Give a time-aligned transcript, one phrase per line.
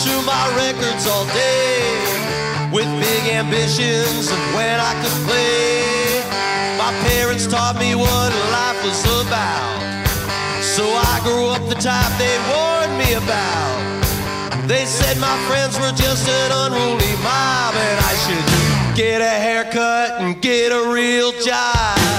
[0.00, 1.76] To my records all day
[2.72, 6.24] with big ambitions and when I could play.
[6.78, 9.76] My parents taught me what life was about.
[10.62, 14.66] So I grew up the type they warned me about.
[14.66, 20.22] They said my friends were just an unruly mob and I should get a haircut
[20.22, 22.09] and get a real job.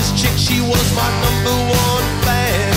[0.00, 2.72] This chick, she was my number one fan.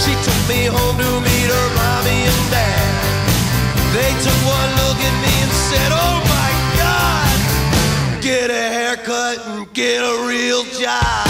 [0.00, 2.94] She took me home to meet her mommy and dad.
[3.92, 9.70] They took one look at me and said, Oh my God, get a haircut and
[9.74, 11.25] get a real job.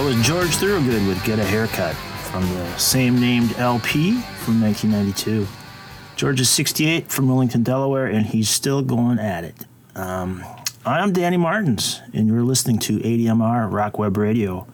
[0.00, 5.46] That was George Thorogood with Get a Haircut from the same named LP from 1992.
[6.16, 9.66] George is 68 from Wilmington, Delaware, and he's still going at it.
[9.94, 10.42] Um,
[10.86, 14.66] I'm Danny Martins, and you're listening to ADMR Rock Web Radio.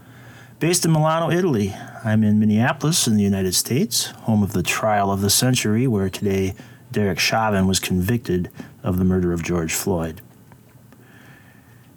[0.60, 5.10] Based in Milano, Italy, I'm in Minneapolis in the United States, home of the trial
[5.10, 6.54] of the century, where today
[6.92, 8.48] Derek Chauvin was convicted
[8.84, 10.20] of the murder of George Floyd.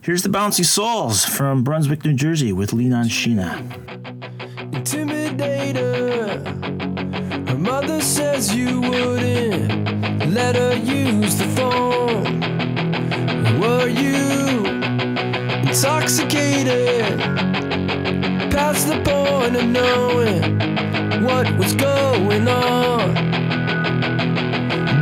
[0.02, 3.60] Here's the Bouncing Souls from Brunswick, New Jersey with Lean on Sheena.
[4.72, 6.40] intimidator.
[7.50, 12.40] Her mother says you wouldn't let her use the phone.
[13.60, 14.66] Were you
[15.68, 17.20] intoxicated
[18.52, 23.14] past the point of knowing what was going on?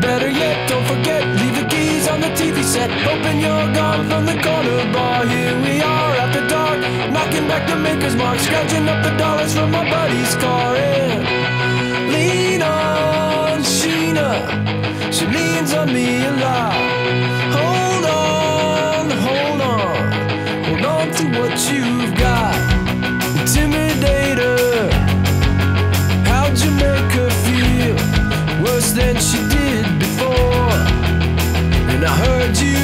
[0.02, 1.56] Better yet, don't forget, leave
[2.18, 2.90] on the TV set.
[3.06, 5.25] Hoping you're gone from the corner bar.
[5.25, 6.80] Here we are after dark,
[7.12, 10.75] knocking back the maker's mark, scratching up the dollars from my buddy's car.
[10.75, 14.31] And lean on Sheena,
[15.14, 16.74] she leans on me a lot.
[17.58, 20.12] Hold on, hold on,
[20.66, 22.56] hold on to what you've got.
[23.42, 24.92] Intimidator,
[26.30, 27.96] how'd you make her feel?
[28.63, 29.47] Worse than she
[31.98, 32.78] and I heard you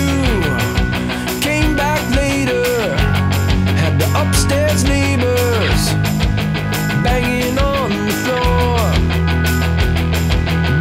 [1.39, 2.65] came back later,
[3.77, 5.81] had the upstairs neighbors
[7.05, 8.81] banging on the floor.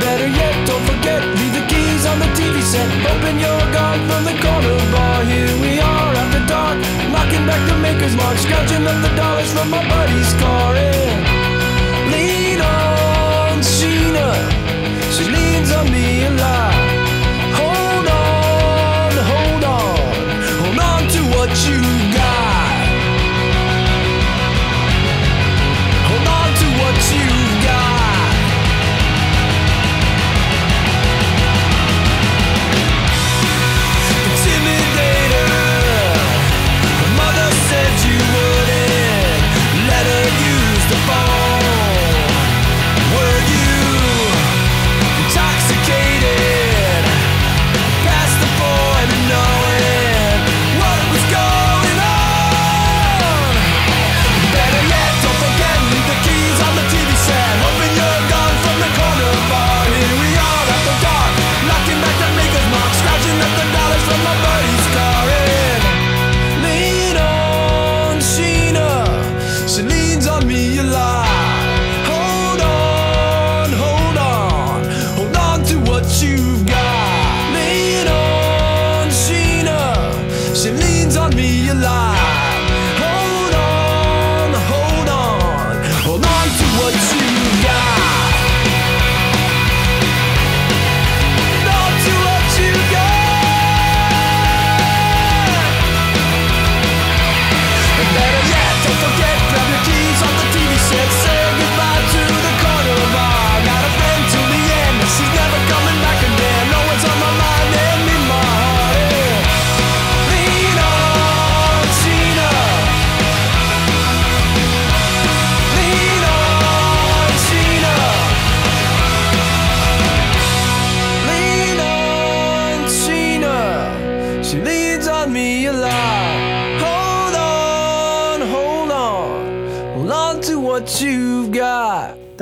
[0.00, 2.88] Better yet, don't forget, leave the keys on the TV set.
[3.12, 5.28] Open your guard from the corner bar.
[5.28, 6.80] Here we are at the dark,
[7.12, 10.72] knocking back the maker's mark, scratching up the dollars from my buddy's car.
[10.72, 11.20] And
[12.08, 14.32] lean on Sheena,
[15.12, 16.71] she leans on me a lot.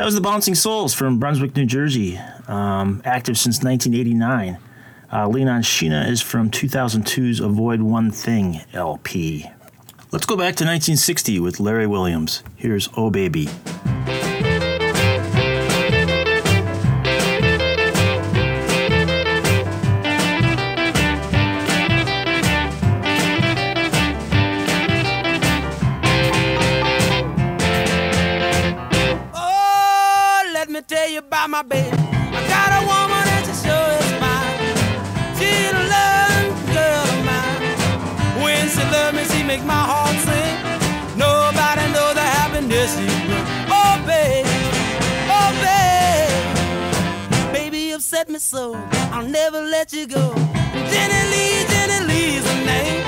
[0.01, 2.19] That was the Bouncing Souls from Brunswick, New Jersey,
[2.49, 4.57] um, active since 1989.
[5.13, 9.45] Uh, Lean on Sheena is from 2002's Avoid One Thing LP.
[10.11, 12.43] Let's go back to 1960 with Larry Williams.
[12.57, 13.51] Here's Oh Baby.
[48.31, 48.75] me so.
[49.13, 50.35] I'll never let you go.
[50.91, 53.03] Jenny Lee, Jenny Lee's her name.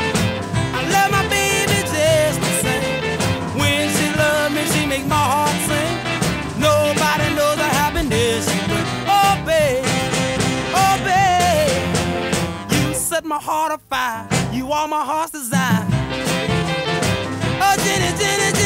[0.74, 3.58] I love my baby just the same.
[3.58, 5.96] When she loves me, she makes my heart sing.
[6.58, 8.88] Nobody knows the happiness she brings.
[9.06, 9.84] Oh, babe,
[10.74, 11.82] oh, babe.
[12.72, 14.26] You set my heart afire.
[14.52, 15.86] You are my heart's desire.
[17.64, 18.61] Oh, Jenny, Jenny, Jenny.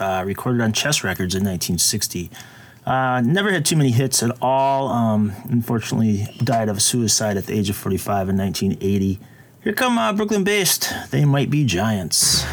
[0.00, 2.30] uh, recorded on Chess Records in 1960.
[2.86, 4.88] Uh, never had too many hits at all.
[4.88, 9.20] Um, unfortunately, died of suicide at the age of 45 in 1980.
[9.62, 12.44] Here come uh, Brooklyn based, they might be giants.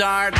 [0.00, 0.39] start.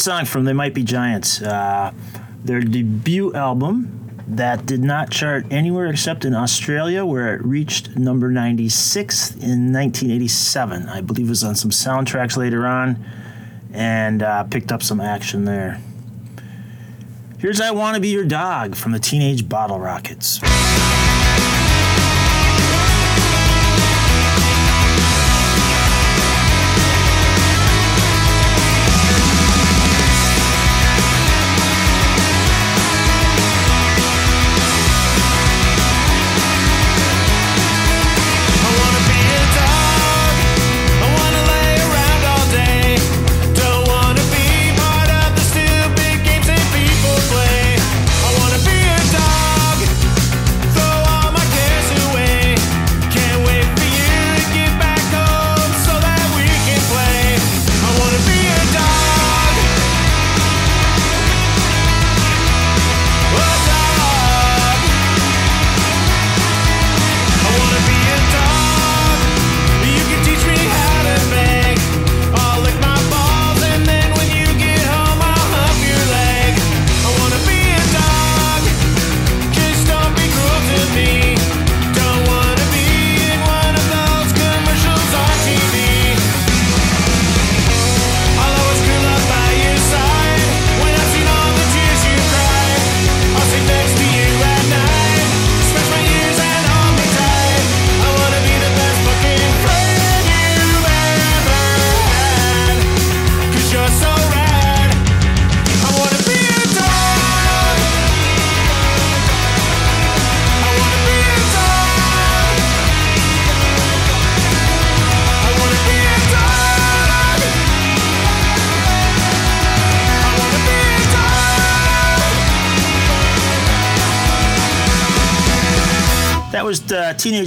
[0.00, 1.40] song from They Might Be Giants.
[1.42, 1.92] Uh,
[2.44, 8.30] their debut album that did not chart anywhere except in Australia, where it reached number
[8.30, 10.88] 96 in 1987.
[10.88, 13.04] I believe it was on some soundtracks later on
[13.72, 15.80] and uh, picked up some action there.
[17.38, 20.40] Here's I Want to Be Your Dog from the Teenage Bottle Rockets.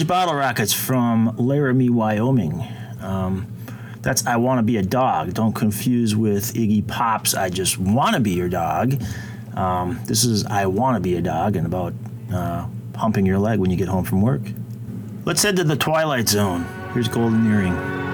[0.10, 2.68] bottle rockets from Laramie, Wyoming.
[3.00, 3.46] Um,
[4.02, 5.36] that's I Want to Be a Dog.
[5.36, 9.00] Don't confuse with Iggy Pop's I Just Want to Be Your Dog.
[9.54, 11.94] Um, this is I Want to Be a Dog and about
[12.34, 12.68] uh,
[13.18, 14.42] your leg when you get home from work.
[15.26, 16.66] Let's head to the Twilight Zone.
[16.96, 18.09] Here's Golden Earring.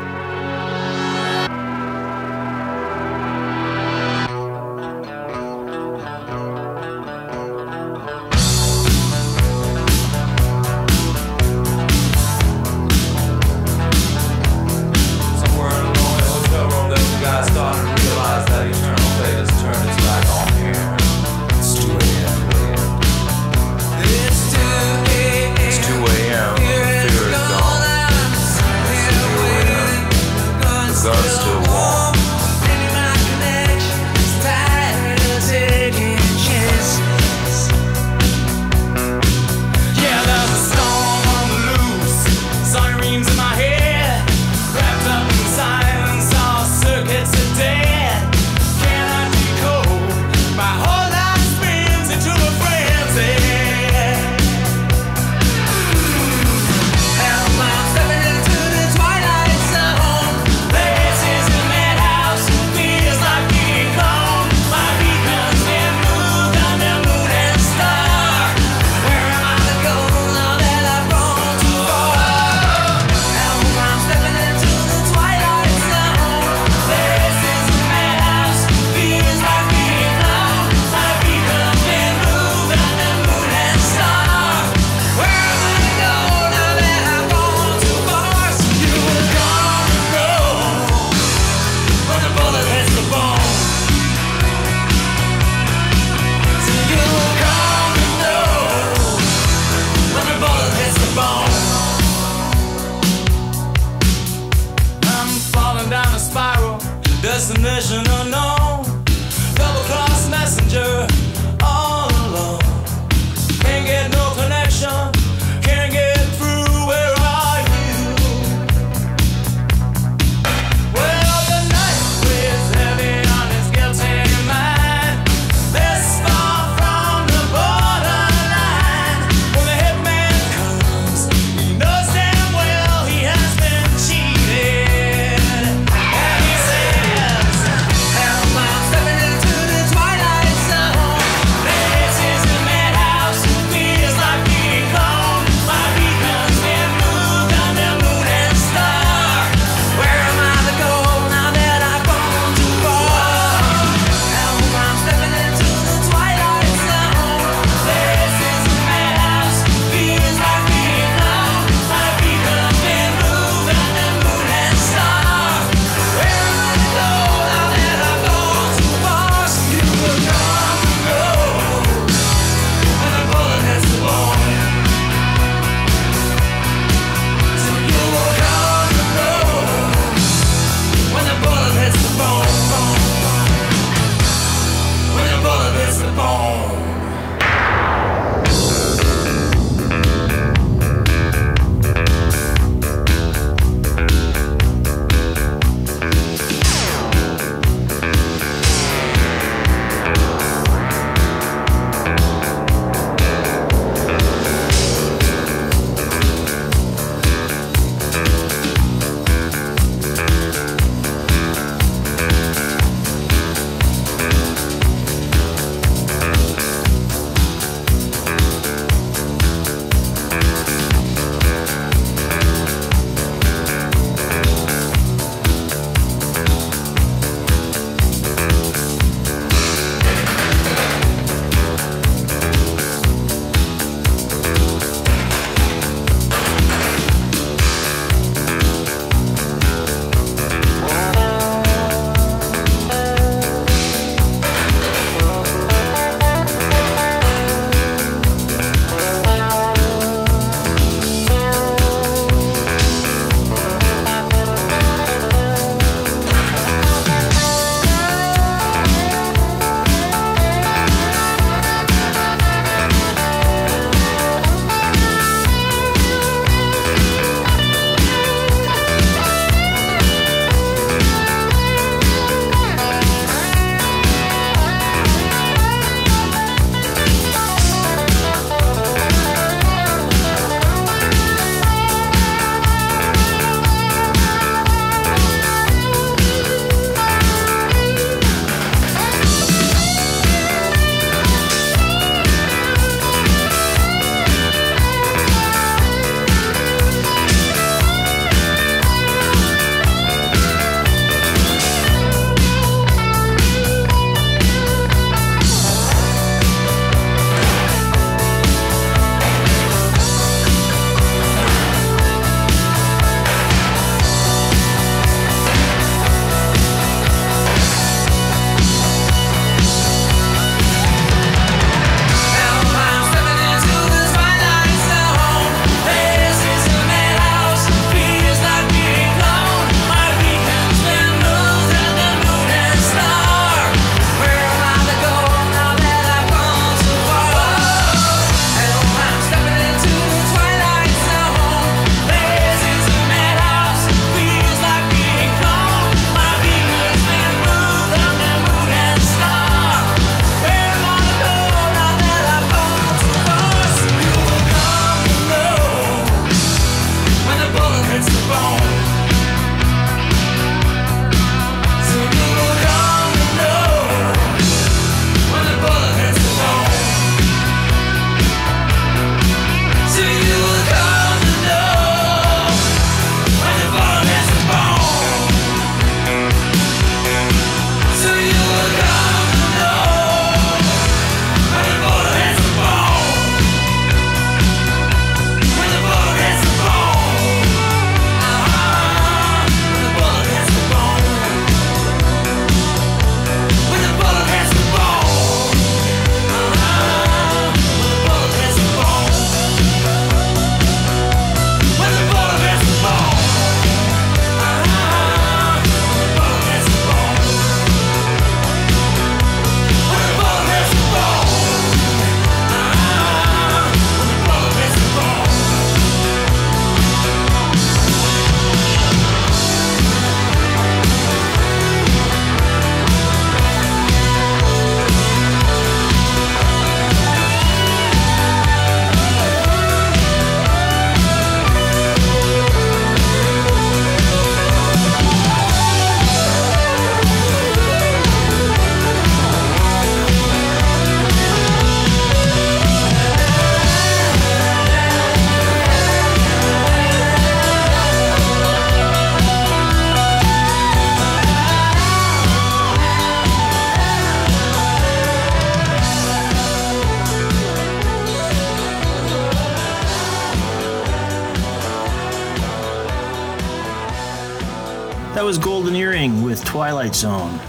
[466.86, 467.40] Twilight Zone.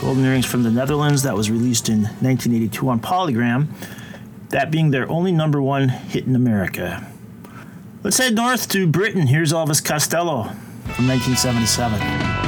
[0.00, 3.68] Golden Earrings from the Netherlands that was released in 1982 on Polygram,
[4.48, 7.06] that being their only number one hit in America.
[8.02, 9.28] Let's head north to Britain.
[9.28, 10.44] Here's Elvis Costello
[10.96, 12.43] from 1977.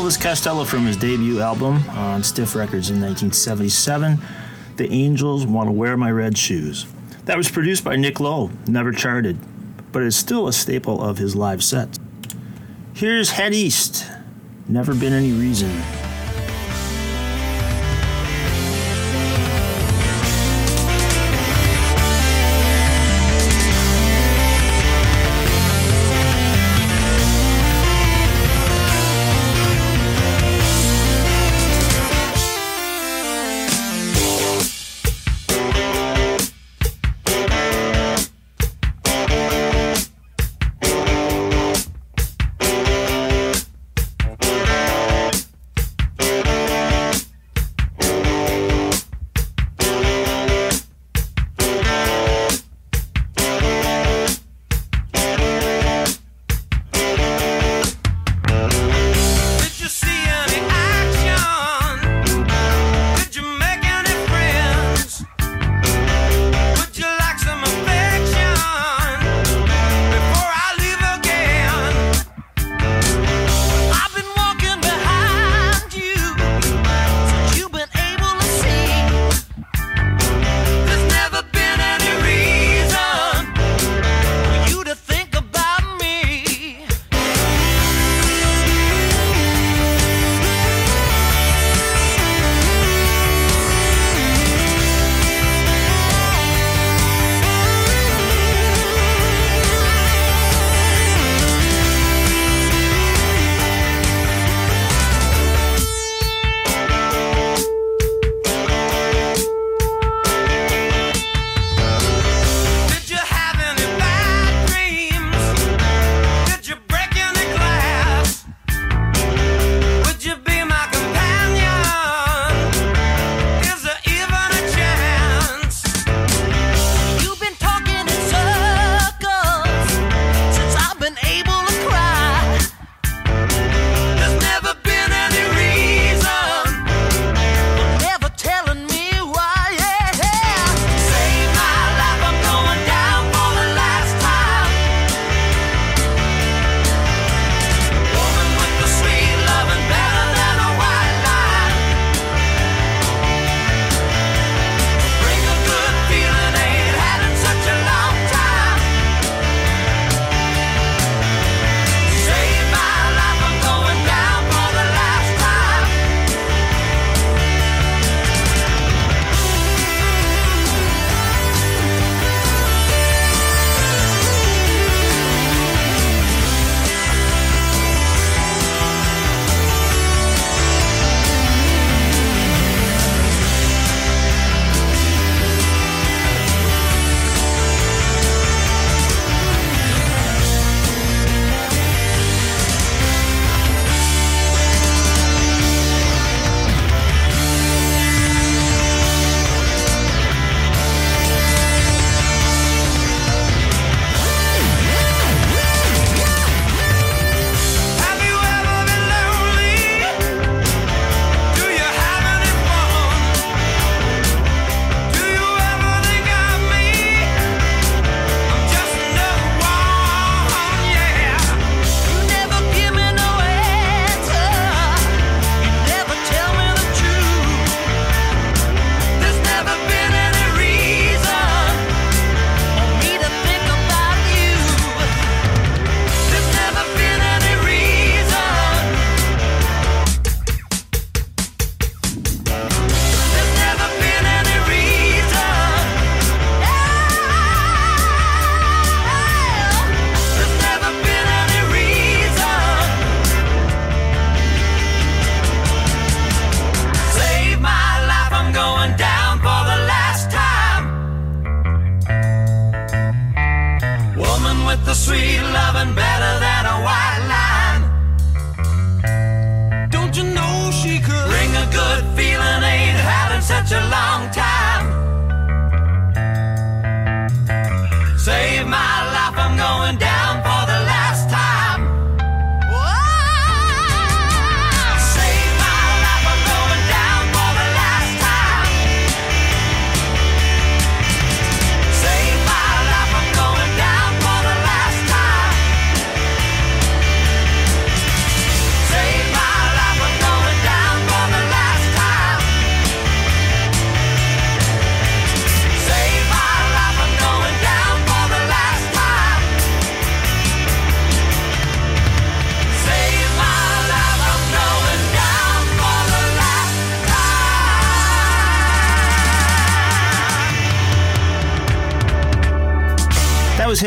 [0.00, 4.18] Elvis Costello from his debut album on Stiff Records in 1977,
[4.76, 6.86] The Angels Want to Wear My Red Shoes.
[7.26, 9.36] That was produced by Nick Lowe, never charted,
[9.92, 11.98] but is still a staple of his live sets.
[12.94, 14.06] Here's Head East,
[14.66, 15.70] Never Been Any Reason.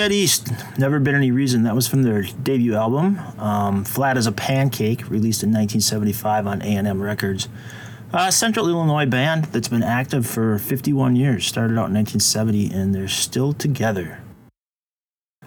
[0.04, 1.64] Head East, Never Been Any Reason.
[1.64, 6.62] That was from their debut album, um, Flat as a Pancake, released in 1975 on
[6.62, 7.48] A&M Records.
[8.12, 11.48] Uh, Central Illinois band that's been active for 51 years.
[11.48, 14.20] Started out in 1970, and they're still together.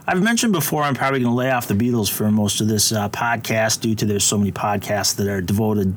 [0.06, 2.92] I've mentioned before I'm probably going to lay off the Beatles for most of this
[2.92, 5.94] uh, podcast due to there's so many podcasts that are devoted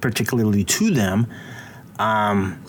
[0.00, 1.26] particularly to them.
[1.98, 2.62] Um,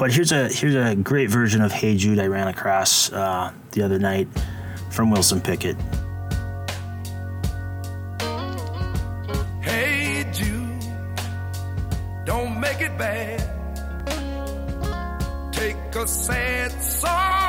[0.00, 3.82] but here's a here's a great version of Hey Jude I ran across uh, the
[3.82, 4.28] other night
[4.90, 5.76] from Wilson Pickett.
[9.60, 10.86] Hey Jude,
[12.24, 13.42] don't make it bad.
[15.52, 17.39] Take a sad song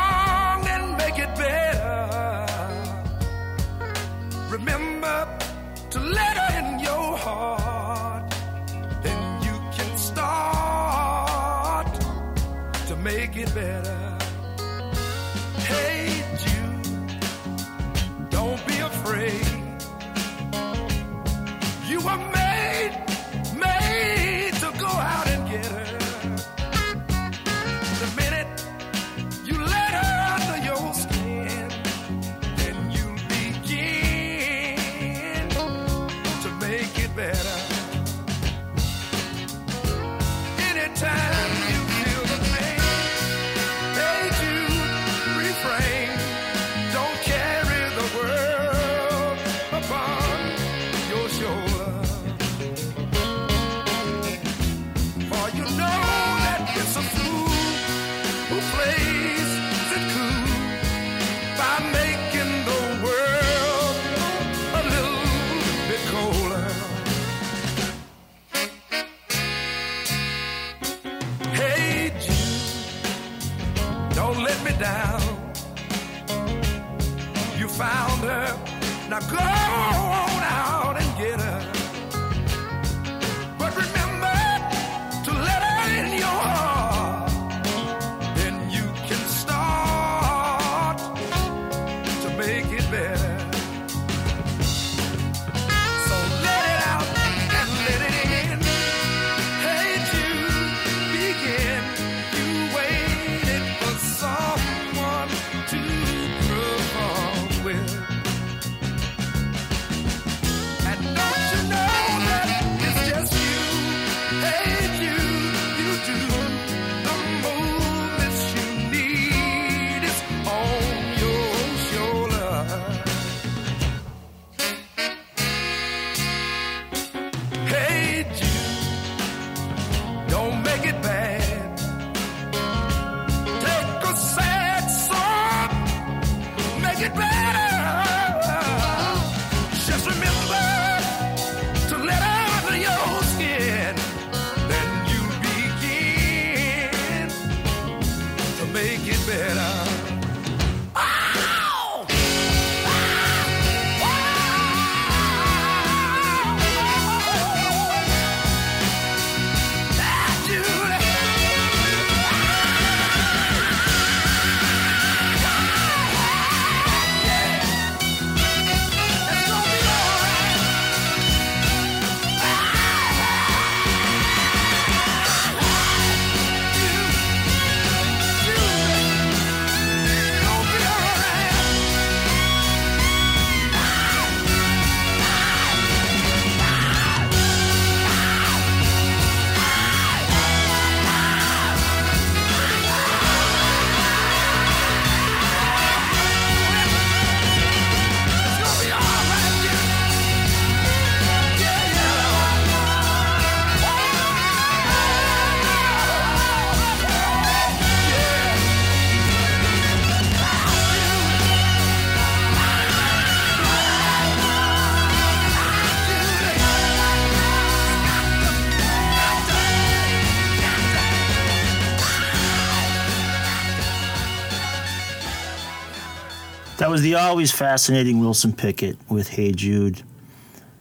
[226.91, 230.03] was the always fascinating Wilson Pickett with Hey Jude.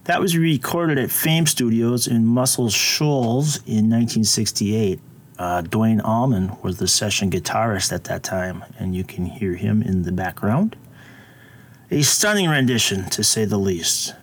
[0.03, 4.99] That was recorded at Fame Studios in Muscle Shoals in 1968.
[5.39, 9.81] Uh, Duane Allman was the session guitarist at that time, and you can hear him
[9.81, 10.75] in the background.
[11.89, 14.13] A stunning rendition, to say the least.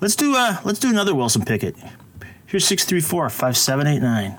[0.00, 1.74] Let's do uh, let's do another Wilson Pickett.
[2.46, 4.38] Here's 634 5789.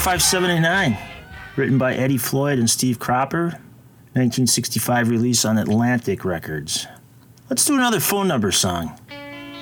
[0.00, 0.96] 4579,
[1.56, 3.60] written by Eddie Floyd and Steve Cropper,
[4.14, 6.86] 1965 release on Atlantic Records.
[7.50, 8.98] Let's do another phone number song.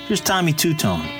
[0.07, 1.18] Here's Tommy Tutone.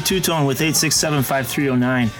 [0.00, 2.10] Tommy Tutone with 8675309.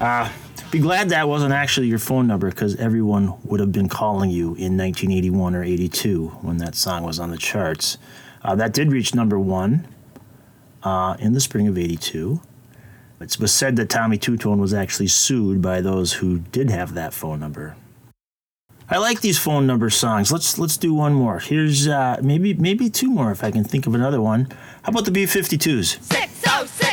[0.00, 0.28] Uh,
[0.70, 4.46] be glad that wasn't actually your phone number because everyone would have been calling you
[4.56, 7.98] in 1981 or 82 when that song was on the charts.
[8.42, 9.86] Uh, that did reach number one
[10.82, 12.40] uh, in the spring of 82.
[13.20, 17.14] It was said that Tommy Tutone was actually sued by those who did have that
[17.14, 17.76] phone number.
[18.88, 20.32] I like these phone number songs.
[20.32, 21.38] Let's let's do one more.
[21.38, 24.48] Here's uh, maybe maybe two more if I can think of another one.
[24.82, 26.02] How about the B52s?
[26.02, 26.89] Six oh six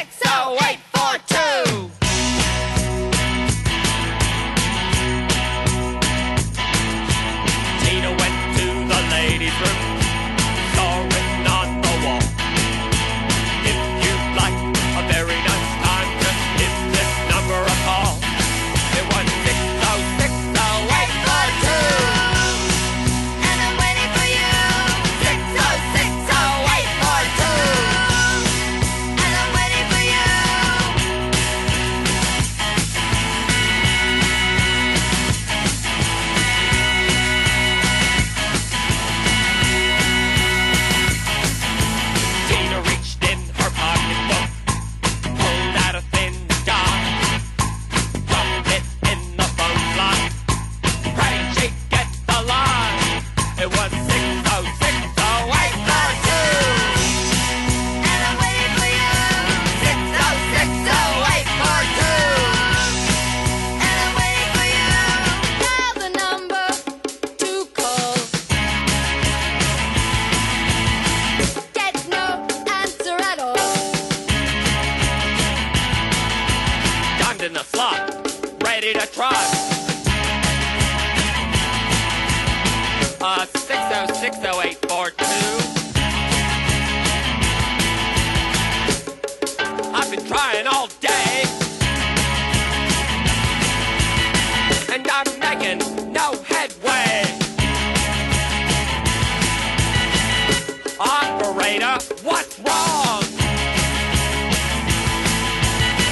[101.68, 103.24] Operator, what's wrong?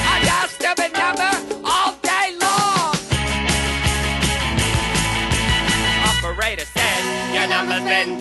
[0.04, 1.32] I dial stupid number
[1.64, 2.96] all day long.
[6.12, 8.20] Operator said your number's been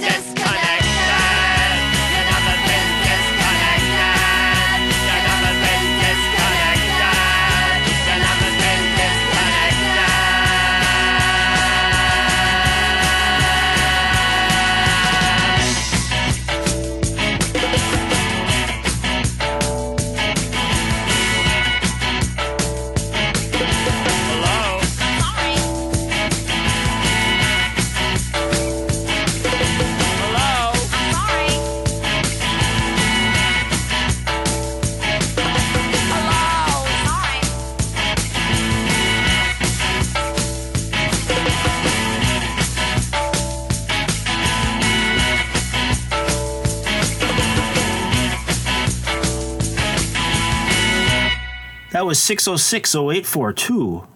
[52.15, 54.07] was oh oh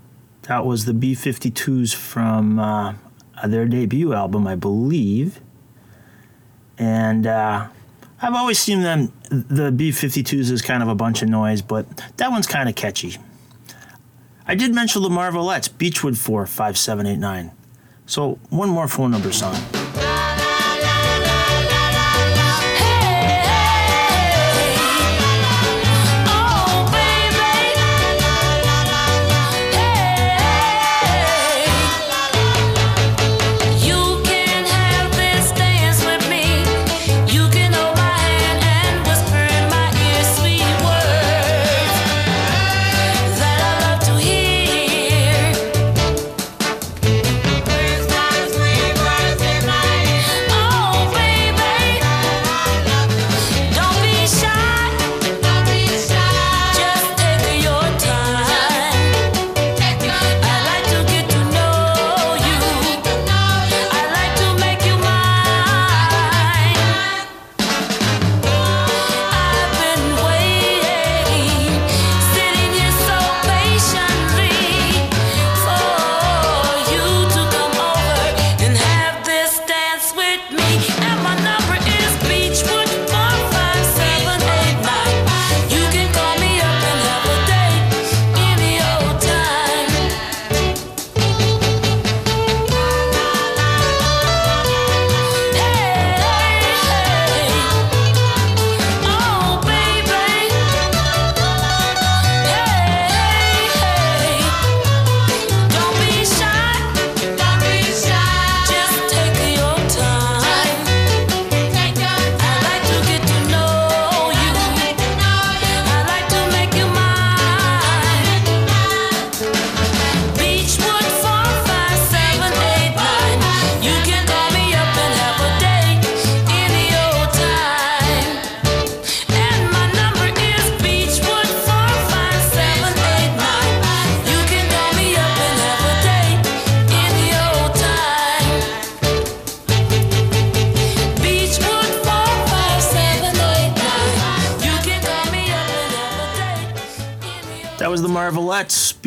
[0.43, 2.95] That was the B 52s from uh,
[3.45, 5.41] their debut album, I believe.
[6.79, 7.69] And uh,
[8.23, 11.87] I've always seen them, the B 52s, as kind of a bunch of noise, but
[12.17, 13.17] that one's kind of catchy.
[14.47, 17.53] I did mention the Marvelettes, Beechwood 45789.
[18.07, 19.55] So, one more phone number song.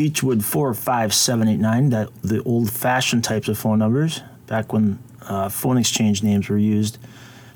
[0.02, 4.98] Beechwood 45789, that, the old fashioned types of phone numbers, back when
[5.28, 6.98] uh, phone exchange names were used.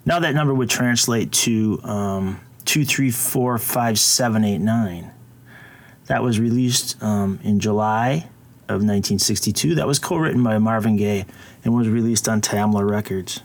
[0.05, 5.11] Now that number would translate to um, 2345789.
[6.05, 8.29] That was released um, in July
[8.69, 9.75] of 1962.
[9.75, 11.27] That was co written by Marvin Gaye
[11.65, 13.41] and was released on Tamla Records.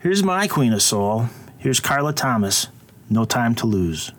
[0.00, 1.30] Here's my Queen of Soul.
[1.56, 2.66] Here's Carla Thomas,
[3.08, 4.12] No Time to Lose.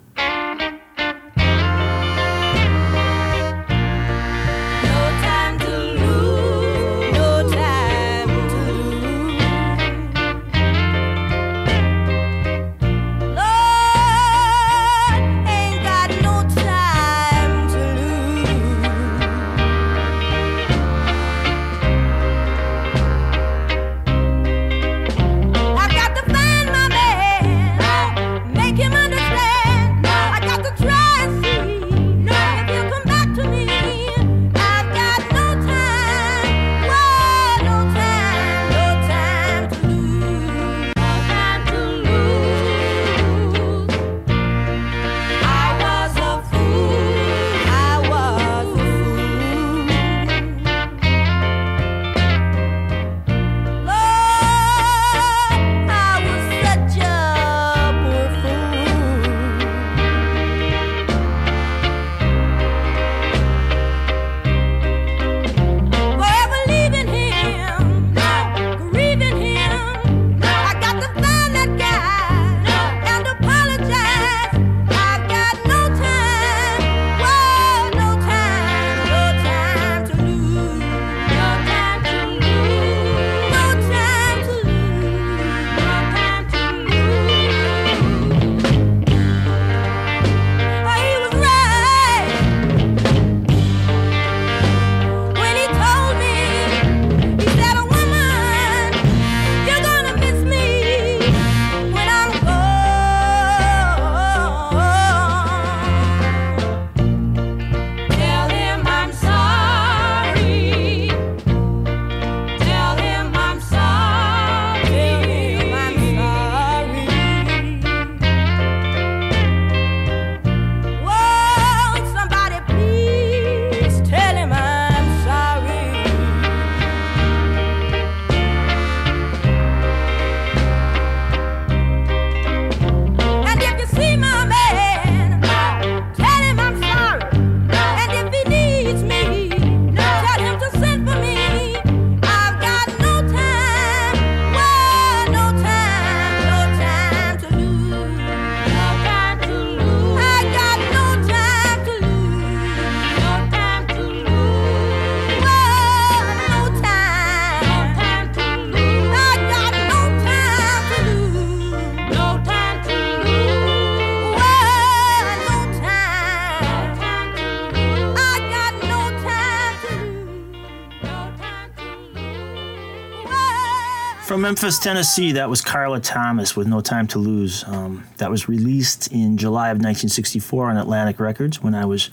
[174.52, 177.64] Memphis, Tennessee, that was Carla Thomas with No Time to Lose.
[177.68, 182.10] Um, that was released in July of 1964 on Atlantic Records when I was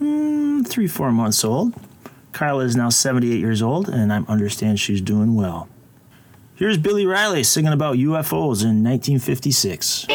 [0.00, 1.74] mm, three, four months old.
[2.30, 5.68] Carla is now 78 years old, and I understand she's doing well.
[6.54, 10.06] Here's Billy Riley singing about UFOs in 1956.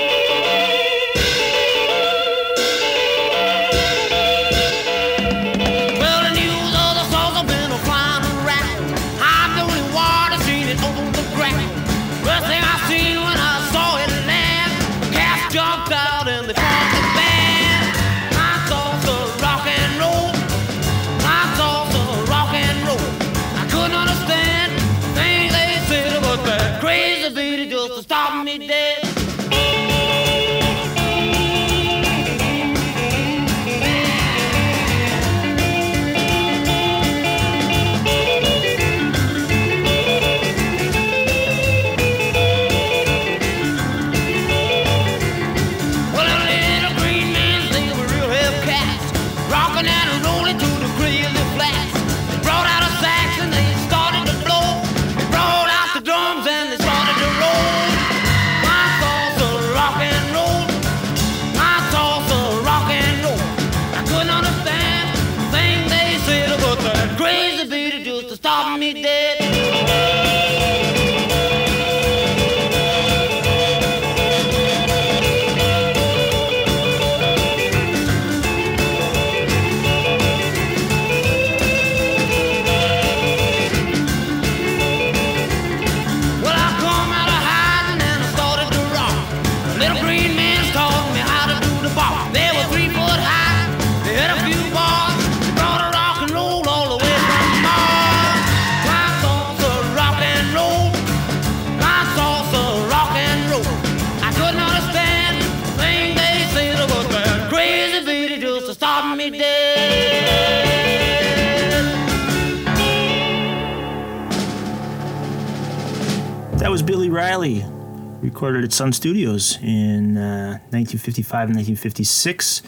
[118.38, 122.62] Recorded at Sun Studios in uh, 1955 and 1956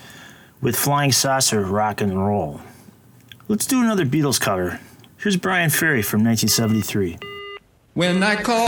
[0.62, 2.60] with Flying Saucer Rock and Roll.
[3.48, 4.80] Let's do another Beatles cover.
[5.18, 7.20] Here's Bryan Ferry from 1973.
[7.94, 8.66] When I call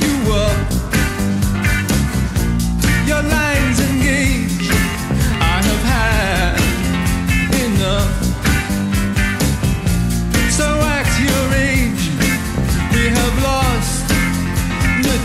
[0.00, 0.79] you up,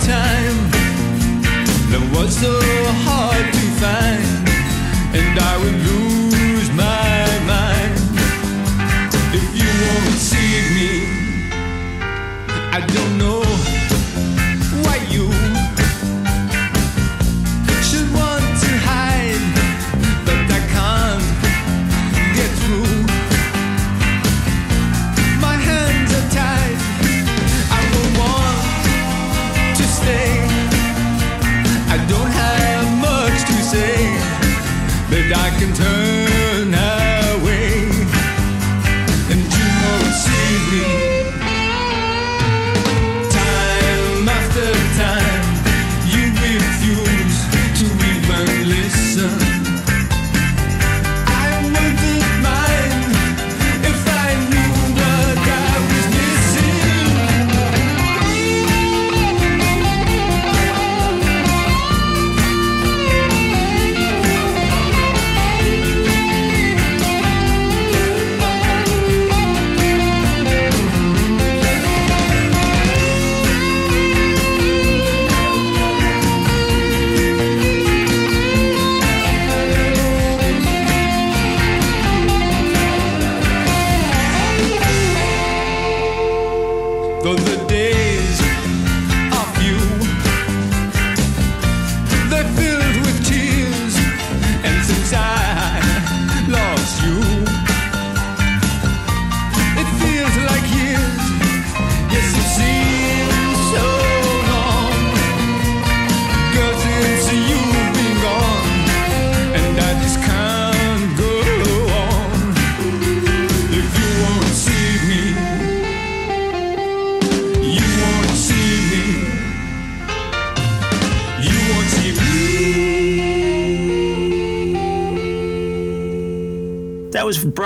[0.06, 0.58] time.
[1.90, 2.54] That was so
[3.08, 4.35] hard to find,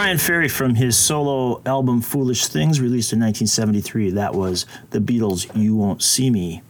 [0.09, 4.09] Bryan Ferry from his solo album Foolish Things, released in 1973.
[4.09, 6.63] That was the Beatles' You Won't See Me.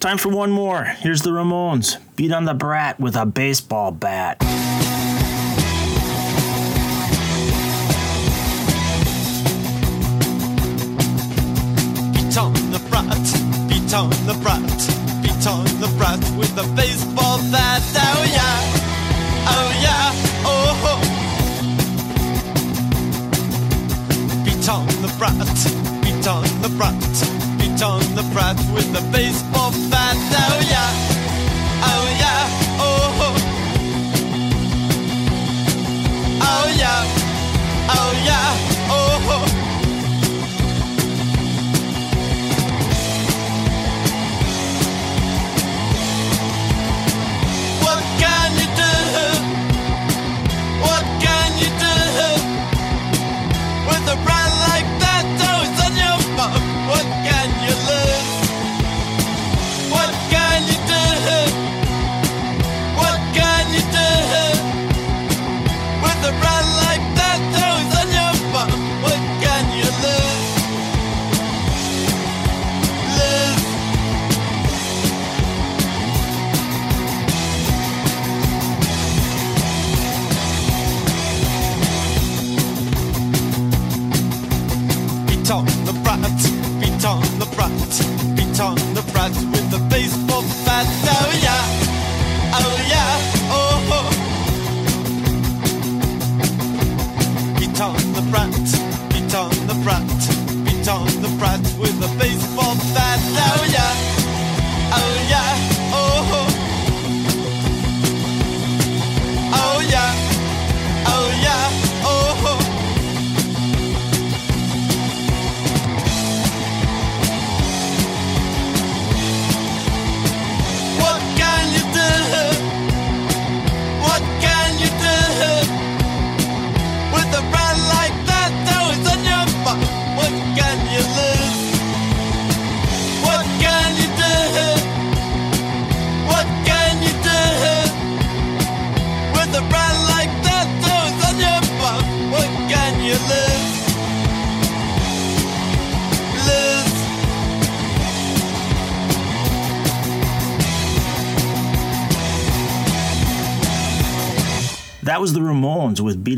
[0.00, 0.84] Time for one more.
[0.84, 1.98] Here's the Ramones.
[2.16, 4.38] Beat on the brat with a baseball bat.
[4.38, 4.48] Beat
[12.38, 14.62] on the brat, beat on the brat,
[15.22, 17.82] beat on the brat with a baseball bat.
[17.94, 18.75] Oh yeah,
[25.18, 25.32] brat,
[26.02, 26.94] beat on the brat,
[27.58, 30.16] beat on the brat with a baseball bat.
[30.16, 30.90] Oh yeah,
[31.82, 32.48] oh yeah,
[32.80, 33.28] oh ho.
[36.42, 37.04] Oh yeah,
[37.88, 38.56] oh yeah,
[38.90, 39.38] oh ho.
[47.84, 48.94] What can you do?
[50.82, 51.94] What can you do
[53.88, 54.45] with a brand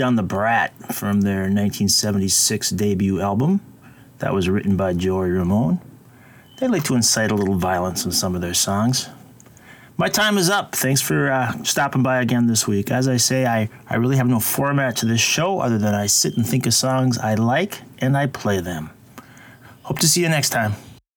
[0.01, 3.61] On the Brat from their 1976 debut album.
[4.19, 5.81] That was written by Joey Ramone.
[6.59, 9.09] They like to incite a little violence in some of their songs.
[9.97, 10.75] My time is up.
[10.75, 12.91] Thanks for uh, stopping by again this week.
[12.91, 16.07] As I say, I, I really have no format to this show other than I
[16.07, 18.91] sit and think of songs I like and I play them.
[19.83, 20.75] Hope to see you next time.